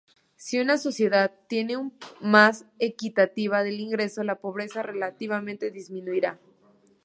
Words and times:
Si 0.35 0.59
una 0.59 0.79
sociedad 0.79 1.31
tiene 1.47 1.77
una 1.77 1.91
más 2.21 2.65
equitativa 2.79 3.61
del 3.61 3.79
ingreso, 3.79 4.23
la 4.23 4.39
pobreza 4.39 4.81
relativa 4.81 5.39
disminuirá. 5.71 6.39